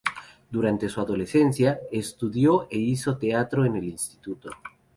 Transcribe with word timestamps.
Durante 0.49 0.89
su 0.89 0.99
adolescencia, 0.99 1.79
estudió 1.91 2.67
e 2.71 2.77
hizo 2.79 3.17
teatro 3.19 3.65
en 3.65 3.75
el 3.75 3.83
instituto. 3.83 4.49